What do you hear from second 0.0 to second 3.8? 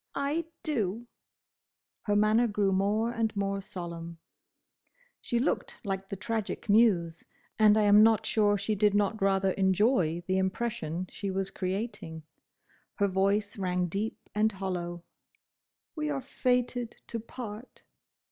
"I do!" Her manner grew more and more